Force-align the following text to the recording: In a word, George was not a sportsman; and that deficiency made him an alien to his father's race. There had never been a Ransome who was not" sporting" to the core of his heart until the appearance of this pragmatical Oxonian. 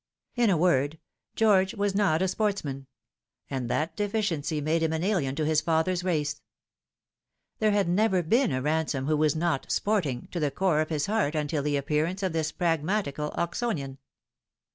In 0.33 0.49
a 0.49 0.57
word, 0.57 0.97
George 1.35 1.75
was 1.75 1.93
not 1.93 2.23
a 2.23 2.27
sportsman; 2.27 2.87
and 3.51 3.69
that 3.69 3.95
deficiency 3.95 4.59
made 4.59 4.81
him 4.81 4.93
an 4.93 5.03
alien 5.03 5.35
to 5.35 5.45
his 5.45 5.61
father's 5.61 6.03
race. 6.03 6.41
There 7.59 7.69
had 7.69 7.87
never 7.87 8.23
been 8.23 8.51
a 8.51 8.63
Ransome 8.63 9.05
who 9.05 9.15
was 9.15 9.35
not" 9.35 9.71
sporting" 9.71 10.27
to 10.31 10.39
the 10.39 10.49
core 10.49 10.81
of 10.81 10.89
his 10.89 11.05
heart 11.05 11.35
until 11.35 11.61
the 11.61 11.77
appearance 11.77 12.23
of 12.23 12.33
this 12.33 12.51
pragmatical 12.51 13.31
Oxonian. 13.37 13.99